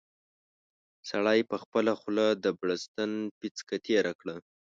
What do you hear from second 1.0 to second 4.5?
سړي په خپله خوله د بړستن پېڅکه تېره کړه.